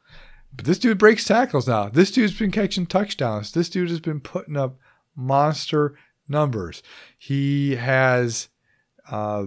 [0.54, 1.90] But this dude breaks tackles now.
[1.90, 3.52] This dude's been catching touchdowns.
[3.52, 4.78] This dude has been putting up
[5.16, 5.96] monster
[6.28, 6.84] numbers.
[7.18, 8.50] He has
[9.10, 9.46] uh,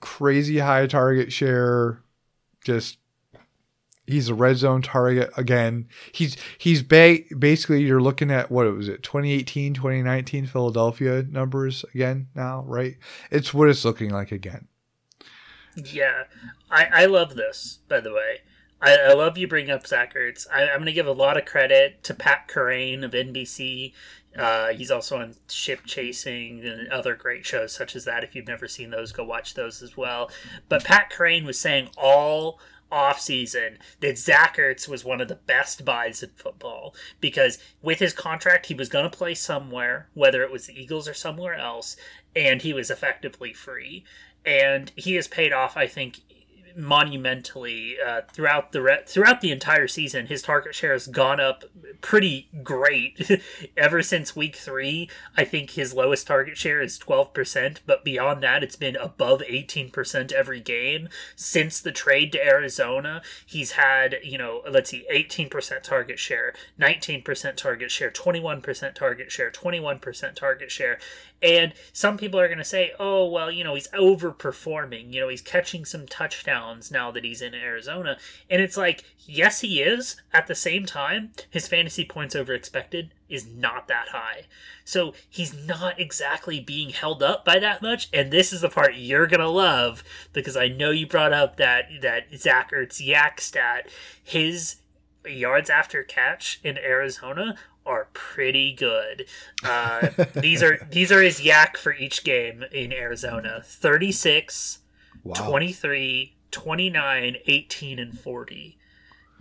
[0.00, 2.02] crazy high target share.
[2.64, 2.98] Just
[4.06, 5.88] he's a red zone target again.
[6.12, 12.28] He's he's ba- basically you're looking at what was it 2018 2019 Philadelphia numbers again
[12.34, 12.96] now, right?
[13.30, 14.68] It's what it's looking like again.
[15.76, 16.24] Yeah,
[16.70, 17.80] I, I love this.
[17.88, 18.40] By the way,
[18.84, 20.46] I, I love you bring up Zach Ertz.
[20.52, 23.94] I, I'm going to give a lot of credit to Pat Kerrane of NBC.
[24.38, 28.22] Uh, he's also on Ship Chasing and other great shows such as that.
[28.22, 30.30] If you've never seen those, go watch those as well.
[30.68, 32.60] But Pat Kerrane was saying all
[32.92, 38.12] offseason that Zach Ertz was one of the best buys in football because with his
[38.12, 41.96] contract, he was going to play somewhere, whether it was the Eagles or somewhere else,
[42.36, 44.04] and he was effectively free.
[44.44, 46.20] And he has paid off, I think,
[46.76, 50.26] monumentally uh, throughout the re- throughout the entire season.
[50.26, 51.64] His target share has gone up
[52.00, 53.42] pretty great
[53.76, 55.08] ever since week three.
[55.36, 59.42] I think his lowest target share is twelve percent, but beyond that, it's been above
[59.46, 63.22] eighteen percent every game since the trade to Arizona.
[63.46, 68.40] He's had you know let's see, eighteen percent target share, nineteen percent target share, twenty
[68.40, 70.98] one percent target share, twenty one percent target share.
[71.44, 75.12] And some people are going to say, oh, well, you know, he's overperforming.
[75.12, 78.16] You know, he's catching some touchdowns now that he's in Arizona.
[78.48, 80.16] And it's like, yes, he is.
[80.32, 84.44] At the same time, his fantasy points over expected is not that high.
[84.86, 88.08] So he's not exactly being held up by that much.
[88.10, 90.02] And this is the part you're going to love
[90.32, 93.90] because I know you brought up that, that Zach Ertz yak stat.
[94.22, 94.76] His
[95.26, 99.26] yards after catch in Arizona are pretty good.
[99.62, 103.60] Uh, these are these are his yak for each game in Arizona.
[103.64, 104.78] 36,
[105.22, 105.34] Wow.
[105.48, 108.78] 23, 29, 18 and 40.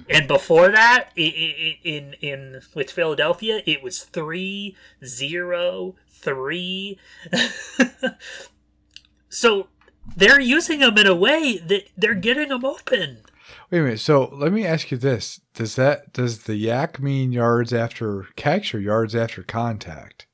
[0.10, 4.76] And before that, in in, in with Philadelphia, it was three
[5.06, 6.98] zero three.
[9.30, 9.68] so
[10.16, 13.20] they're using them in a way that they're getting them open.
[13.72, 14.00] Wait a minute.
[14.00, 18.74] So let me ask you this: Does that does the yak mean yards after catch
[18.74, 20.28] or yards after contact?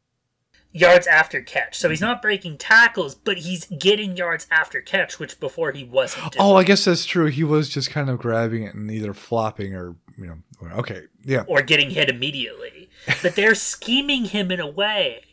[0.71, 1.77] Yards after catch.
[1.77, 6.33] So he's not breaking tackles, but he's getting yards after catch, which before he wasn't.
[6.33, 6.45] Doing.
[6.45, 7.25] Oh, I guess that's true.
[7.25, 10.37] He was just kind of grabbing it and either flopping or you know.
[10.73, 11.43] Okay, yeah.
[11.47, 12.89] Or getting hit immediately,
[13.23, 15.23] but they're scheming him in a way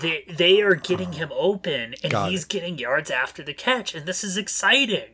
[0.00, 2.48] they they are getting him open and Got he's it.
[2.48, 5.08] getting yards after the catch and this is exciting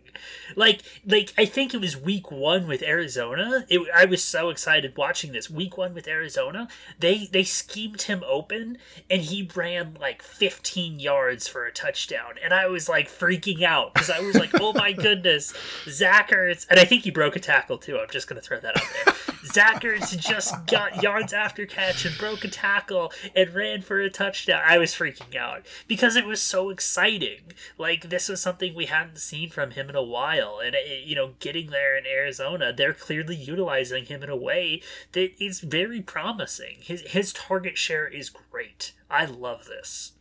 [0.54, 3.64] like like I think it was week one with Arizona.
[3.68, 6.68] It, I was so excited watching this week one with Arizona.
[6.98, 8.78] They they schemed him open
[9.10, 13.94] and he ran like 15 yards for a touchdown, and I was like freaking out
[13.94, 15.54] because I was like, oh my goodness,
[15.88, 17.98] Zach Ertz, and I think he broke a tackle too.
[17.98, 19.14] I'm just gonna throw that out there.
[19.46, 24.10] Zach Ertz just got yards after catch and broke a tackle and ran for a
[24.10, 24.60] touchdown.
[24.64, 27.40] I was freaking out because it was so exciting.
[27.78, 30.60] Like this was something we hadn't seen from him in a while.
[30.64, 34.82] And, it, you know, getting there in Arizona, they're clearly utilizing him in a way
[35.12, 36.76] that is very promising.
[36.80, 38.92] His, his target share is great.
[39.10, 40.12] I love this.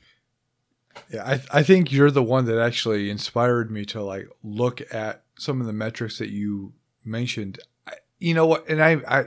[1.09, 5.23] Yeah, I, I think you're the one that actually inspired me to like look at
[5.37, 7.59] some of the metrics that you mentioned.
[7.85, 8.67] I, you know what?
[8.69, 9.25] And I, I,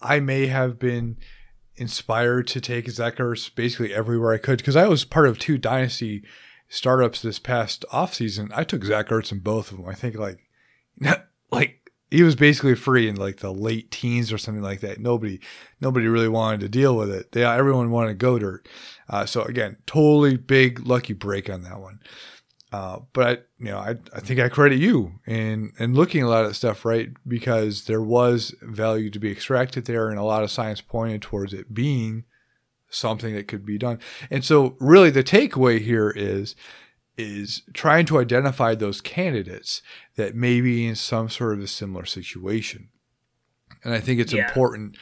[0.00, 1.18] I may have been
[1.76, 6.24] inspired to take Ertz basically everywhere I could because I was part of two dynasty
[6.70, 9.88] startups this past offseason, I took Zach Ertz in both of them.
[9.88, 10.38] I think like,
[11.50, 14.98] like he was basically free in like the late teens or something like that.
[14.98, 15.40] Nobody,
[15.80, 17.32] nobody really wanted to deal with it.
[17.32, 18.66] They, everyone wanted Goedert.
[19.08, 22.00] Uh, so again, totally big lucky break on that one.
[22.72, 26.28] Uh, but I, you know, I, I think I credit you in in looking a
[26.28, 27.08] lot of stuff, right?
[27.26, 31.52] Because there was value to be extracted there, and a lot of science pointed towards
[31.52, 32.24] it being
[32.90, 33.98] something that could be done.
[34.30, 36.54] And so really the takeaway here is
[37.16, 39.82] is trying to identify those candidates
[40.16, 42.88] that may be in some sort of a similar situation.
[43.84, 44.46] And I think it's yeah.
[44.46, 44.96] important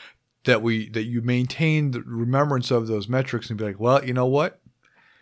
[0.44, 4.12] that we that you maintain the remembrance of those metrics and be like, well, you
[4.12, 4.60] know what?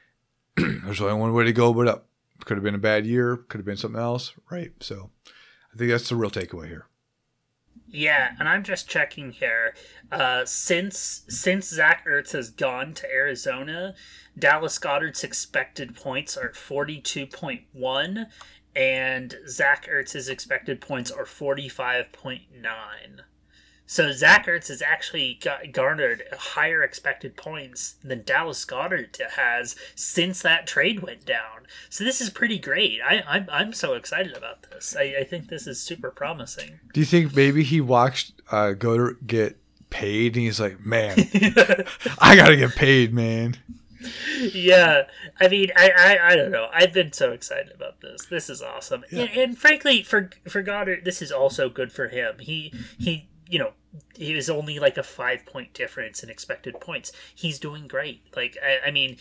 [0.56, 2.06] There's only one way to go but up.
[2.44, 4.72] Could have been a bad year, could have been something else, right?
[4.80, 5.10] So
[5.74, 6.86] I think that's the real takeaway here.
[7.96, 9.74] Yeah, and I'm just checking here.
[10.12, 13.94] Uh, since since Zach Ertz has gone to Arizona,
[14.38, 18.26] Dallas Goedert's expected points are 42.1,
[18.74, 22.40] and Zach Ertz's expected points are 45.9.
[23.86, 30.42] So Zach Ertz has actually got, garnered higher expected points than Dallas Goedert has since
[30.42, 31.66] that trade went down.
[31.88, 33.00] So this is pretty great.
[33.02, 34.96] I, I'm, I'm so excited about this.
[34.98, 36.80] I, I think this is super promising.
[36.92, 39.56] Do you think maybe he watched uh, Goedert get
[39.88, 41.16] paid and he's like, man,
[42.18, 43.56] I got to get paid, man.
[44.52, 45.02] yeah
[45.40, 48.62] i mean I, I i don't know i've been so excited about this this is
[48.62, 49.22] awesome yeah.
[49.22, 53.58] and, and, frankly for for goedert this is also good for him he he you
[53.58, 53.72] know,
[54.14, 57.12] he was only like a five point difference in expected points.
[57.34, 58.22] He's doing great.
[58.34, 59.16] Like, I, I mean,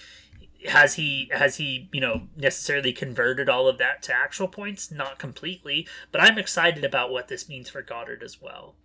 [0.68, 4.92] has he has he you know necessarily converted all of that to actual points?
[4.92, 8.76] Not completely, but I'm excited about what this means for Goedert as well.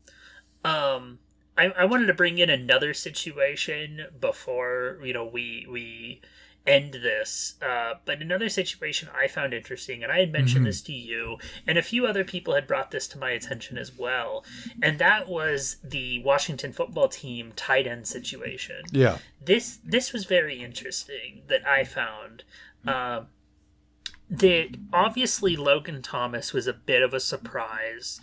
[0.65, 1.21] Um,
[1.57, 6.21] I, I wanted to bring in another situation before you know we we
[6.67, 7.55] end this.
[7.63, 10.67] Uh, but another situation I found interesting, and I had mentioned mm-hmm.
[10.67, 13.97] this to you, and a few other people had brought this to my attention as
[13.97, 14.45] well,
[14.83, 18.83] and that was the Washington football team tight end situation.
[18.93, 22.45] Yeah, this this was very interesting that I found.
[22.87, 23.25] Uh,
[24.31, 28.21] that obviously Logan Thomas was a bit of a surprise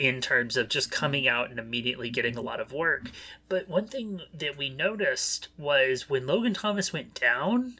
[0.00, 3.10] in terms of just coming out and immediately getting a lot of work.
[3.50, 7.78] But one thing that we noticed was when Logan Thomas went down,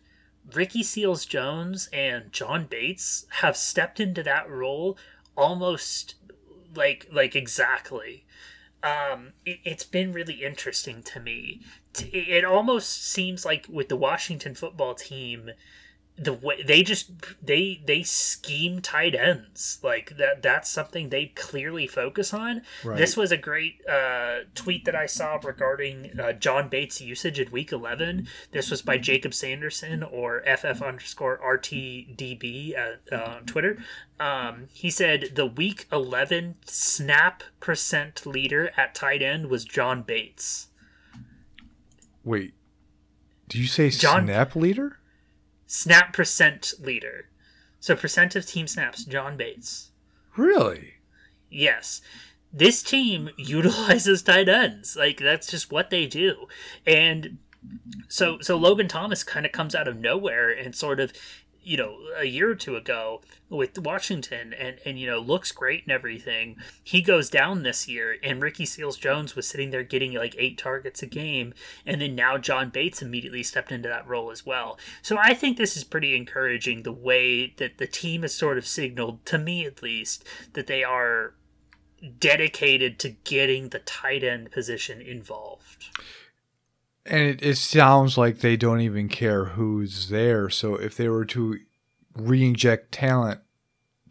[0.53, 4.99] Ricky Seals Jones and John Bates have stepped into that role
[5.35, 6.17] almost
[6.75, 8.27] like like exactly.
[8.83, 11.63] Um, it, it's been really interesting to me.
[12.13, 15.53] It almost seems like with the Washington football team,
[16.19, 17.11] the way they just
[17.43, 19.79] they they scheme tight ends.
[19.83, 22.63] Like that that's something they clearly focus on.
[22.85, 22.99] Right.
[22.99, 27.51] this was a great uh, tweet that i saw regarding uh, john bates usage in
[27.51, 33.79] week 11 this was by jacob sanderson or ff underscore rtdb at, uh, on twitter.
[34.19, 40.69] Um, he said the week 11 snap percent leader at tight end was john bates.
[42.23, 42.53] Wait.
[43.49, 45.00] Do you say john, snap leader
[45.71, 47.29] snap percent leader.
[47.79, 49.93] So percent of team snaps, John Bates.
[50.37, 50.95] Really?
[51.49, 52.03] Yes.
[52.53, 54.97] this team utilizes tight ends.
[54.97, 56.49] Like that's just what they do.
[56.85, 57.39] And
[58.09, 61.13] so so Logan Thomas kind of comes out of nowhere and sort of
[61.71, 65.85] you know a year or two ago with Washington and and you know looks great
[65.85, 66.57] and everything.
[66.83, 70.59] He goes down this year and Ricky Seals Jones was sitting there getting like 8
[70.59, 71.55] targets a game
[71.87, 74.81] and then now John Bates immediately stepped into that role as well.
[75.01, 78.67] So I think this is pretty encouraging the way that the team has sort of
[78.67, 81.35] signaled to me at least that they are
[82.19, 85.87] dedicated to getting the tight end position involved.
[87.07, 90.51] And it, it sounds like they don't even care who's there.
[90.51, 91.59] So if they were to
[92.15, 93.41] re-inject talent,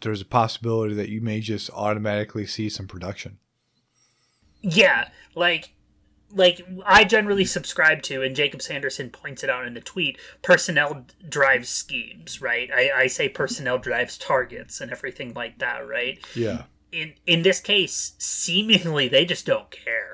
[0.01, 3.37] there's a possibility that you may just automatically see some production.
[4.61, 5.73] Yeah, like
[6.31, 10.17] like I generally subscribe to, and Jacob Sanderson points it out in the tweet.
[10.41, 12.69] Personnel drives schemes, right?
[12.73, 16.19] I, I say personnel drives targets and everything like that, right?
[16.35, 16.63] Yeah.
[16.91, 20.08] In in this case, seemingly they just don't care,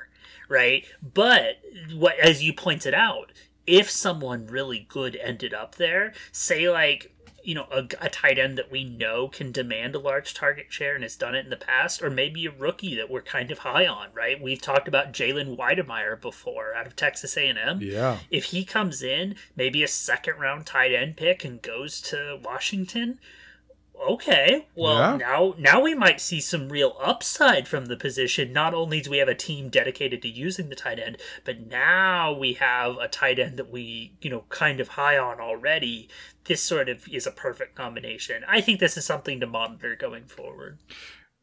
[0.50, 0.86] right?
[1.02, 1.62] But
[1.94, 3.32] what, as you pointed out,
[3.68, 7.12] if someone really good ended up there, say like
[7.44, 10.96] you know a, a, tight end that we know can demand a large target share
[10.96, 13.60] and has done it in the past, or maybe a rookie that we're kind of
[13.60, 14.10] high on.
[14.14, 14.42] Right?
[14.42, 17.80] We've talked about Jalen Wydermyer before out of Texas A&M.
[17.82, 18.20] Yeah.
[18.30, 23.20] If he comes in, maybe a second round tight end pick and goes to Washington.
[24.08, 25.18] Okay, well yeah.
[25.18, 28.54] now now we might see some real upside from the position.
[28.54, 32.34] Not only do we have a team dedicated to using the tight end, but now
[32.34, 36.10] we have a tight end that we you know kind of high on already
[36.46, 38.44] this sort of is a perfect combination.
[38.48, 40.80] I think this is something to monitor going forward.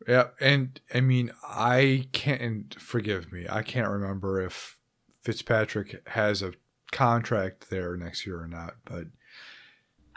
[0.07, 3.47] Yeah, and I mean, I can't forgive me.
[3.49, 4.79] I can't remember if
[5.23, 6.55] Fitzpatrick has a
[6.91, 9.05] contract there next year or not, but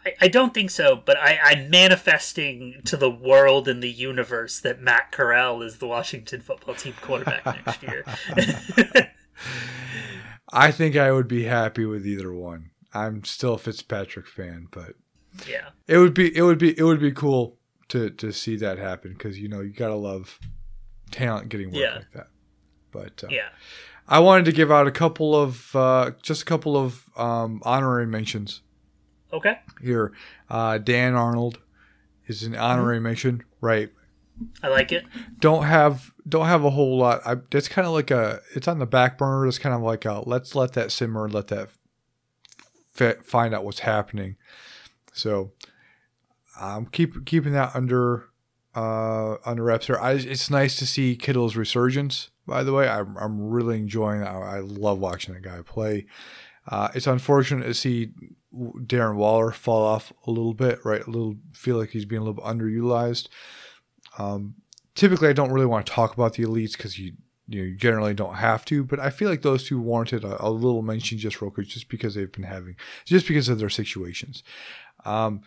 [0.06, 0.96] I, I don't think so.
[0.96, 5.88] But I, I'm manifesting to the world and the universe that Matt Corral is the
[5.88, 8.06] Washington football team quarterback next year.
[10.52, 12.72] I think I would be happy with either one.
[12.94, 14.96] I'm still a Fitzpatrick fan, but
[15.48, 17.58] yeah, it would be it would be it would be cool
[17.90, 20.40] to to see that happen because you know you gotta love
[21.12, 21.96] talent getting work yeah.
[21.96, 22.28] like that.
[22.92, 23.50] But uh, yeah,
[24.08, 28.08] I wanted to give out a couple of uh, just a couple of um, honorary
[28.08, 28.62] mentions.
[29.36, 29.60] Okay.
[29.82, 30.14] Here,
[30.50, 31.60] uh, Dan Arnold
[32.28, 33.04] is an honorary mm-hmm.
[33.04, 33.90] mention, right?
[34.64, 35.06] I like it.
[35.40, 37.22] Don't have don't have a whole lot.
[37.26, 39.46] I, it's kind of like a it's on the back burner.
[39.48, 41.70] It's kind of like a let's let that simmer, let that
[43.24, 44.38] find out what's happening.
[45.14, 45.52] So
[46.60, 48.30] I'm keep keeping that under
[48.74, 49.98] uh, under wraps here.
[49.98, 52.30] I, it's nice to see Kittle's resurgence.
[52.46, 54.30] By the way, I'm I'm really enjoying that.
[54.30, 56.06] I love watching that guy play.
[56.68, 58.12] Uh, it's unfortunate to see
[58.56, 60.80] Darren Waller fall off a little bit.
[60.84, 63.28] Right, a little feel like he's being a little underutilized.
[64.18, 64.56] Um,
[64.96, 67.14] typically, I don't really want to talk about the elites because you
[67.48, 70.82] you generally don't have to, but I feel like those two warranted a, a, little
[70.82, 72.76] mention just real quick, just because they've been having,
[73.06, 74.42] just because of their situations.
[75.06, 75.42] Um,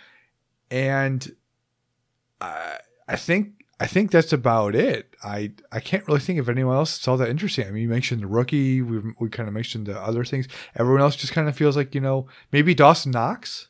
[0.70, 1.34] and
[2.40, 2.78] I,
[3.08, 5.14] I think I think that's about it.
[5.22, 7.66] I I can't really think of anyone else that's all that interesting.
[7.66, 8.82] I mean, you mentioned the rookie.
[8.82, 10.48] We we kind of mentioned the other things.
[10.74, 13.68] Everyone else just kind of feels like you know maybe Dawson Knox.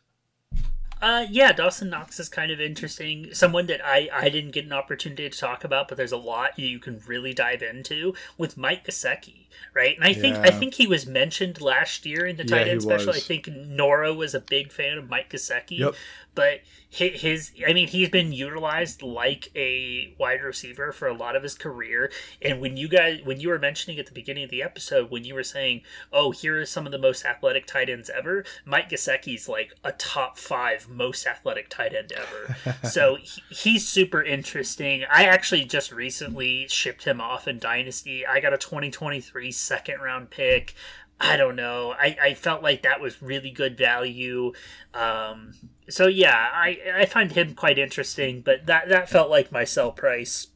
[1.01, 3.29] Uh, yeah, Dawson Knox is kind of interesting.
[3.33, 6.59] Someone that I, I didn't get an opportunity to talk about, but there's a lot
[6.59, 9.95] you can really dive into with Mike Gesicki, right?
[9.97, 10.37] And I think.
[10.37, 13.09] I think he was mentioned last year in the tight yeah, end special.
[13.09, 13.17] Was.
[13.17, 15.95] I think Nora was a big fan of Mike Gesicki, yep.
[16.35, 16.61] But
[16.91, 21.55] his I mean he's been utilized like a wide receiver for a lot of his
[21.55, 22.11] career.
[22.41, 25.25] And when you guys when you were mentioning at the beginning of the episode when
[25.25, 28.89] you were saying oh here are some of the most athletic tight ends ever Mike
[28.89, 32.57] Gesicki's like a top 5 most athletic tight end ever.
[32.89, 35.05] So he, he's super interesting.
[35.11, 38.25] I actually just recently shipped him off in dynasty.
[38.25, 40.75] I got a 2023 second round pick
[41.21, 41.95] I don't know.
[41.99, 44.53] I, I felt like that was really good value.
[44.95, 45.55] Um,
[45.89, 49.91] so yeah, I I find him quite interesting, but that that felt like my sell
[49.91, 50.49] price.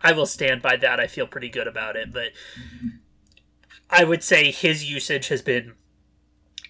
[0.00, 1.00] I will stand by that.
[1.00, 2.32] I feel pretty good about it, but
[3.90, 5.74] I would say his usage has been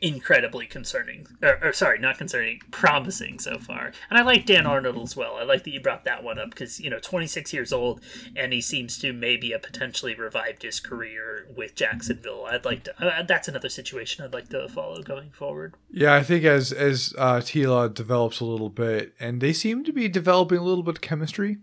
[0.00, 3.92] incredibly concerning or, or, sorry not concerning promising so far.
[4.10, 5.36] And i like dan arnold as well.
[5.36, 8.00] I like that you brought that one up because you know 26 years old
[8.36, 12.46] and he seems to maybe have potentially revived his career with jacksonville.
[12.46, 15.74] I'd like to uh, that's another situation i'd like to follow going forward.
[15.90, 19.92] Yeah i think as as uh, T-Law develops a little bit and they seem to
[19.92, 21.58] be developing a little bit of chemistry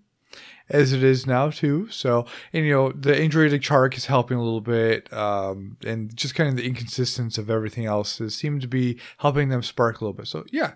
[0.70, 1.88] as it is now too.
[1.90, 6.16] So, and you know, the injury to Chark is helping a little bit, um, and
[6.16, 10.00] just kind of the inconsistency of everything else has seemed to be helping them spark
[10.00, 10.28] a little bit.
[10.28, 10.74] So, yeah,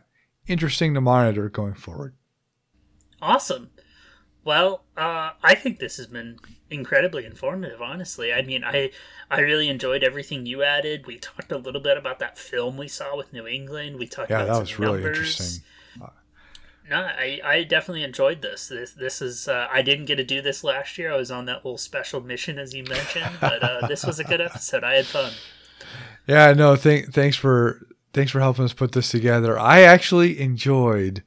[0.47, 2.13] interesting to monitor going forward.
[3.21, 3.69] Awesome.
[4.43, 6.38] Well, uh, I think this has been
[6.69, 7.81] incredibly informative.
[7.81, 8.91] Honestly, I mean, I
[9.31, 11.07] I really enjoyed everything you added.
[11.07, 13.97] We talked a little bit about that film we saw with New England.
[13.97, 15.17] We talked Yeah, about that some was really numbers.
[15.17, 15.63] interesting.
[16.89, 18.67] No, I, I definitely enjoyed this.
[18.67, 21.11] This this is uh, I didn't get to do this last year.
[21.11, 24.23] I was on that little special mission as you mentioned, but uh, this was a
[24.23, 24.83] good episode.
[24.83, 25.31] I had fun.
[26.27, 29.57] Yeah, no, thank, thanks for thanks for helping us put this together.
[29.59, 31.23] I actually enjoyed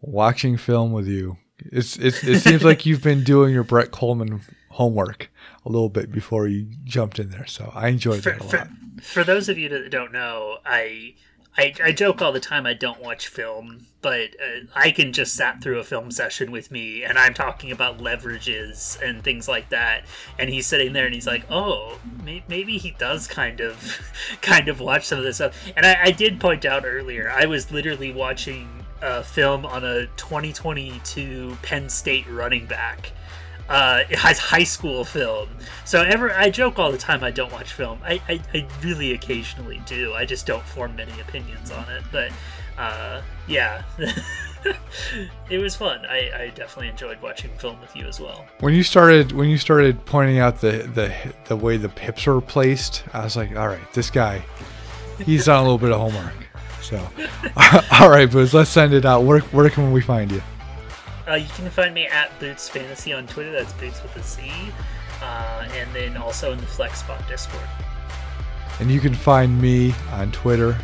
[0.00, 1.38] watching film with you.
[1.58, 5.30] It's, it's it seems like you've been doing your Brett Kollmann homework
[5.66, 8.56] a little bit before you jumped in there, so I enjoyed For, that a for,
[8.56, 8.68] lot.
[9.02, 11.16] for those of you that don't know, I,
[11.60, 15.34] I I joke all the time I don't watch film, but uh, I can just
[15.34, 19.68] sat through a film session with me, and I'm talking about leverages and things like
[19.68, 20.06] that,
[20.38, 24.00] and he's sitting there and he's like, "Oh, may, maybe he does kind of,
[24.40, 27.44] kind of watch some of this stuff." And I, I did point out earlier, I
[27.44, 28.66] was literally watching
[29.02, 33.12] a film on a 2022 Penn State running back
[33.70, 35.48] uh, it has high school film.
[35.84, 38.00] So ever I joke all the time I don't watch film.
[38.04, 40.12] I, I, I really occasionally do.
[40.12, 42.02] I just don't form many opinions on it.
[42.10, 42.32] But
[42.76, 43.82] uh, yeah,
[45.50, 46.04] it was fun.
[46.04, 48.44] I, I definitely enjoyed watching film with you as well.
[48.58, 51.14] When you started when you started pointing out the the
[51.46, 54.44] the way the pips were placed, I was like, all right, this guy,
[55.24, 56.34] he's done a little bit of homework.
[56.82, 56.96] So,
[58.00, 59.22] all right, Boots, let's send it out.
[59.22, 60.42] Where where can we find you?
[61.28, 63.52] Uh, you can find me at Boots Fantasy on Twitter.
[63.52, 64.50] That's Boots with a Z.
[65.22, 67.62] Uh, and then also in the Flexbot Discord.
[68.80, 70.76] And you can find me on Twitter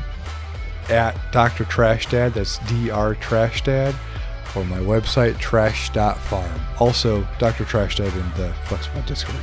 [0.91, 1.65] at Dr.
[1.65, 2.35] Trash Dad.
[2.35, 3.15] That's Dr.
[3.15, 3.95] Trash Dad.
[4.55, 6.61] Or my website, trash.farm.
[6.79, 7.65] Also, Dr.
[7.65, 9.37] Trash Dad in the Flexbot Discord.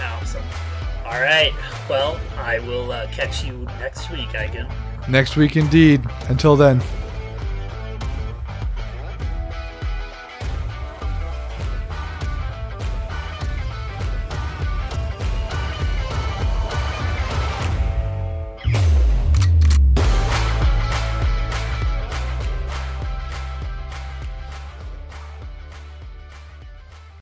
[0.00, 0.42] Awesome.
[1.04, 1.52] All right.
[1.88, 4.72] Well, I will uh, catch you next week, Igan.
[5.08, 6.02] Next week, indeed.
[6.28, 6.80] Until then.